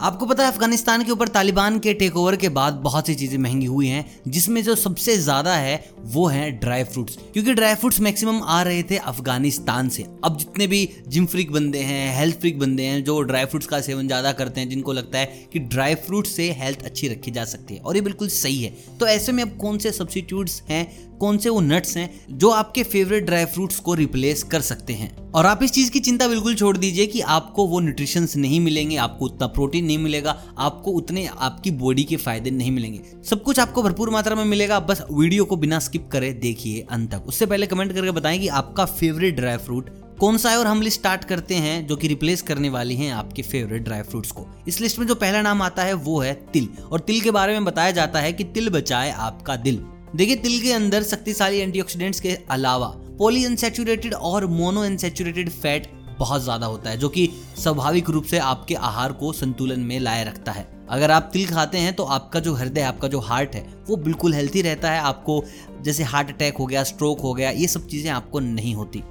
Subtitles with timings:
[0.00, 3.36] आपको पता है, अफ़गानिस्तान के ऊपर तालिबान के टेक ओवर के बाद बहुत सी चीज़ें
[3.38, 8.00] महँगी हुई हैं, जिसमें जो सबसे ज़्यादा है, वो है ड्राई फ्रूट्स क्योंकि ड्राई फ्रूट्स
[8.00, 12.58] मैक्सिमम आ रहे थे अफ़गानिस्तान से। अब जितने भी जिम फ्रिक बंदे हैं हेल्थ फ्रिक
[12.58, 15.94] बंदे हैं, जो ड्राई फ्रूट्स का सेवन ज़्यादा करते हैं, जिनको लगता है कि ड्राई
[15.96, 19.32] फ्रूट्स से हेल्थ अच्छी रखी जा सकती है। और ये बिल्कुल सही है। तो ऐसे
[19.32, 20.86] में अब कौन से सब्सिट्यूट्स हैं
[21.18, 25.16] कौन से वो नट्स हैं जो आपके फेवरेट ड्राई फ्रूट्स को रिप्लेस कर सकते हैं।
[25.32, 28.96] और आप इस चीज़ की चिंता बिल्कुल छोड़ दीजिए कि आपको वो न्यूट्रिशन नहीं मिलेंगे,
[28.96, 33.58] आपको उतना प्रोटीन नहीं मिलेगा, आपको उतने आपकी बॉडी के फ़ायदे नहीं मिलेंगे। सब कुछ
[33.58, 37.46] आपको भरपूर मात्रा में मिलेगा, बस वीडियो को बिना स्किप करे देखिए अंत तक। उससे
[37.46, 39.90] पहले कमेंट करके बताएँ कि आपका फेवरेट ड्राई फ्रूट
[40.20, 43.12] कौन सा है और हम लिस्ट स्टार्ट करते हैं जो कि रिप्लेस करने वाली हैं
[43.12, 46.32] आपके फेवरेट ड्राई फ्रूट्स को। इस लिस्ट में जो पहला नाम आता है वो है
[46.52, 49.78] तिल। और तिल के बारे में बताया जाता है कि तिल बचाए आपका दिल।
[50.16, 52.86] देखिए, तिल के अंदर शक्तिशाली एंटीऑक्सीडेंट्स के अलावा
[53.18, 55.86] पोली अनसेचुरेटेड और मोनो अनसेचुरेटेड फैट
[56.18, 60.24] बहुत ज़्यादा होता है, जो कि स्वाभाविक रूप से आपके आहार को संतुलन में लाए
[60.24, 63.64] रखता है। अगर आप तिल खाते हैं तो आपका जो हृदय आपका जो हार्ट है,
[63.88, 65.42] वो बिल्कुल हेल्थी रहता है। आपको
[65.82, 69.02] जैसे हार्ट अटैक हो गया स्ट्रोक हो गया, ये सब चीज़ें आपको नहीं होती।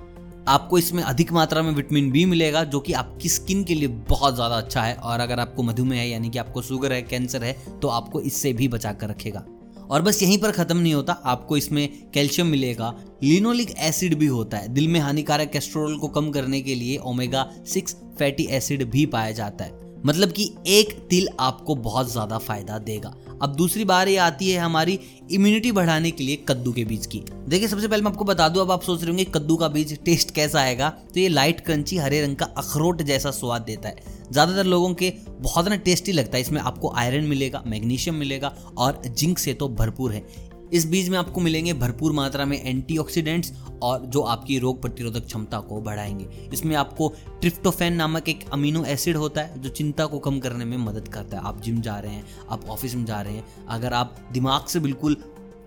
[0.47, 4.35] आपको इसमें अधिक मात्रा में विटामिन बी मिलेगा, जो कि आपकी स्किन के लिए बहुत
[4.35, 7.55] ज़्यादा अच्छा है। और अगर आपको मधुमेह है, यानी कि आपको शुगर है कैंसर है
[7.81, 9.45] तो आपको इससे भी बचा कर रखेगा।
[9.91, 12.93] और बस यहीं पर ख़त्म नहीं होता, आपको इसमें कैल्शियम मिलेगा।
[13.23, 17.49] लिनोलिक एसिड भी होता है। दिल में हानिकारक कैस्ट्रोल को कम करने के लिए ओमेगा
[17.67, 22.77] सिक्स फैटी एसिड भी पाया जाता है। मतलब कि एक तिल आपको बहुत ज़्यादा फ़ायदा
[22.79, 24.99] देगा। अब दूसरी बार ये आती है हमारी
[25.31, 28.61] इम्यूनिटी बढ़ाने के लिए कद्दू के बीज की। देखिए, सबसे पहले मैं आपको बता दूँ,
[28.61, 30.89] अब आप सोच रहे होंगे कद्दू का बीज टेस्ट कैसा आएगा?
[31.13, 35.13] तो ये लाइट क्रंची हरे रंग का अखरोट जैसा स्वाद देता है। ज़्यादातर लोगों के
[35.41, 39.69] बहुत ना टेस्टी लगता है। इसमें आपको आयरन मिलेगा मैग्नीशियम मिलेगा और जिंक से तो
[39.69, 40.25] भरपूर है।
[40.73, 45.59] इस बीज में आपको मिलेंगे भरपूर मात्रा में एंटीऑक्सीडेंट्स और जो आपकी रोग प्रतिरोधक क्षमता
[45.59, 50.39] को बढ़ाएँगे। इसमें आपको ट्रिप्टोफेन नामक एक अमीनो एसिड होता है, जो चिंता को कम
[50.39, 53.33] करने में मदद करता है। आप जिम जा रहे हैं, आप ऑफ़िस में जा रहे
[53.33, 55.17] हैं, अगर आप दिमाग से बिल्कुल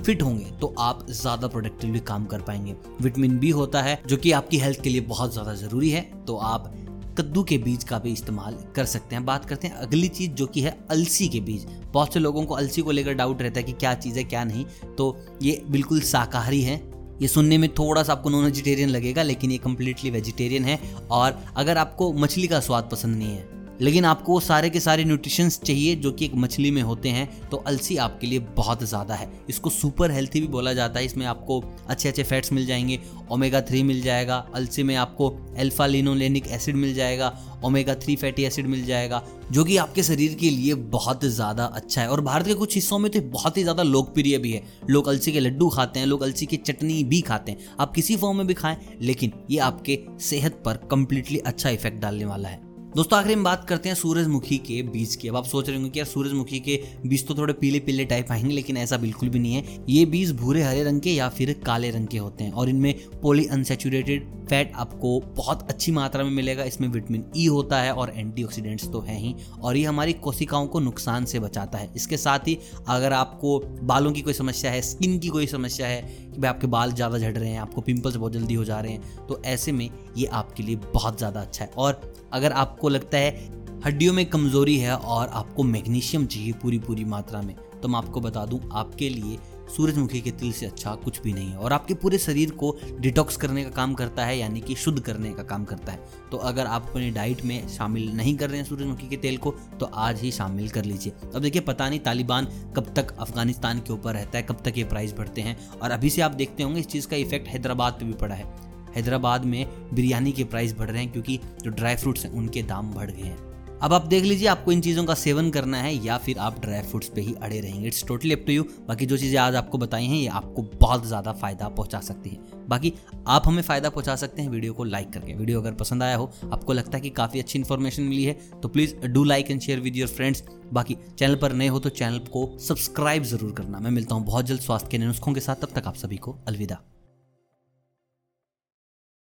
[0.03, 4.33] फिट होंगे तो आप ज़्यादा प्रोडक्टिवली काम कर पाएँगे। विटामिन बी होता है, जो कि
[4.33, 6.73] आपकी हेल्थ के लिए बहुत ज़्यादा ज़रूरी है तो आप
[7.19, 10.47] कद्दू के बीज का भी इस्तेमाल कर सकते हैं। बात करते हैं अगली चीज़ जो
[10.47, 13.67] कि है अलसी के बीज। बहुत से लोगों को अलसी को लेकर डाउट रहता है
[13.67, 14.65] कि क्या चीज़ है, क्या नहीं।
[14.99, 16.91] तो ये बिल्कुल शाकाहारी है।
[17.23, 20.79] ये सुनने में थोड़ा सा आपको नॉन वेजिटेरियन लगेगा, लेकिन ये कम्प्लीटली वेजिटेरियन है।
[21.11, 23.50] और अगर आपको मछली का स्वाद पसंद नहीं है
[23.81, 27.49] लेकिन आपको वो सारे के सारे न्यूट्रिशंस चाहिए जो कि एक मछली में होते हैं
[27.51, 31.27] तो अलसी आपके लिए बहुत ज़्यादा है। इसको सुपर हेल्थी भी बोला जाता है, इसमें
[31.27, 32.99] आपको अच्छे अच्छे फैट्स मिल जाएँगे
[33.31, 38.45] ओमेगा थ्री मिल जाएगा, अलसी में आपको एल्फा लिनोलेनिक एसिड मिल जाएगा ओमेगा थ्री फैटी
[38.45, 42.47] एसिड मिल जाएगा, जो कि आपके शरीर के लिए बहुत ज़्यादा अच्छा है। और भारत
[42.47, 45.69] के कुछ हिस्सों में तो बहुत ही ज़्यादा लोकप्रिय भी है। लोग अलसी के लड्डू
[45.69, 48.77] खाते हैं, लोग अलसी की चटनी भी खाते हैं। आप किसी फॉर्म में भी खाएँ,
[49.03, 53.65] लेकिन ये आपके सेहत पर कंप्लीटली अच्छा इफ़ेक्ट डालने वाला है। दोस्तों, आखिर हम बात
[53.69, 56.79] करते हैं सूरजमुखी के बीज की। अब आप सोच रहे होंगे कि यार, सूरजमुखी के
[57.07, 60.33] बीज तो थोड़े पीले पीले टाइप आएँगे, लेकिन ऐसा बिल्कुल भी नहीं है। ये बीज
[60.37, 64.29] भूरे, हरे रंग के या फिर काले रंग के होते हैं, और इनमें पोली अनसेचुरेटेड
[64.51, 68.89] फैट आपको बहुत अच्छी मात्रा में मिलेगा। इसमें विटामिन ई e होता है और एंटीऑक्सीडेंट्स
[68.89, 72.59] तो है ही, और ये हमारी कोशिकाओं को नुकसान से बचाता है। इसके साथ ही
[72.89, 76.67] अगर आपको बालों की कोई समस्या है स्किन की कोई समस्या है, कि भाई आपके
[76.67, 79.73] बाल ज़्यादा झड़ रहे हैं, आपको पिंपल्स बहुत जल्दी हो जा रहे हैं तो ऐसे
[79.73, 82.01] में ये आपके लिए बहुत ज़्यादा अच्छा है। और
[82.33, 87.41] अगर आपको लगता है हड्डियों में कमज़ोरी है और आपको मैग्नीशियम चाहिए पूरी पूरी मात्रा
[87.43, 89.37] में तो मैं आपको बता दूँ, आपके लिए
[89.77, 93.37] सूरजमुखी के तिल से अच्छा कुछ भी नहीं है और आपके पूरे शरीर को डिटॉक्स
[93.37, 96.67] करने का काम करता है, यानी कि शुद्ध करने का काम करता है। तो अगर
[96.67, 100.21] आप अपनी डाइट में शामिल नहीं कर रहे हैं सूरजमुखी के तेल को तो आज
[100.21, 104.39] ही शामिल कर लीजिए। अब देखिए, पता नहीं तालिबान कब तक अफ़गानिस्तान के ऊपर रहता
[104.39, 107.09] है, कब तक ये प्राइस बढ़ते हैं और अभी से आप देखते होंगे इस चीज़
[107.09, 111.13] का इफ़ेक्ट हैदराबाद पर भी पड़ा है। हैदराबाद में बिरयानी के प्राइस बढ़ रहे हैं
[111.13, 113.49] क्योंकि जो ड्राई फ्रूट्स हैं, उनके दाम बढ़ गए हैं।
[113.81, 116.83] अब आप देख लीजिए, आपको इन चीज़ों का सेवन करना है या फिर आप ड्राई
[116.83, 119.79] फ्रूट्स पे ही अड़े रहेंगे। It's totally up to you बाकी जो चीज़ें आज आपको
[119.79, 122.93] बताई हैं, ये आपको बहुत ज़्यादा फ़ायदा पहुँचा सकती हैं। बाकी
[123.27, 126.31] आप हमें फ़ायदा पहुँचा सकते हैं वीडियो को लाइक करके। वीडियो अगर पसंद आया हो,
[126.45, 129.81] आपको लगता है कि काफ़ी अच्छी इन्फॉर्मेशन मिली है तो please do like and share
[129.81, 133.91] with your friends बाकी चैनल पर नए हो तो चैनल को सब्सक्राइब ज़रूर करना। मैं
[133.91, 136.79] मिलता हूँ बहुत जल्द स्वास्थ्य के नुस्खों के साथ। तब तक आप सभी को अलविदा।